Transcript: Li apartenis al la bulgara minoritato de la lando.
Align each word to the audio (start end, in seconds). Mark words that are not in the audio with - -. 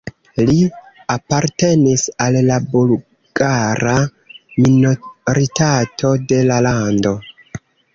Li 0.49 0.53
apartenis 1.15 2.07
al 2.27 2.39
la 2.49 2.57
bulgara 2.73 3.97
minoritato 4.67 6.19
de 6.35 6.45
la 6.53 6.63
lando. 6.71 7.19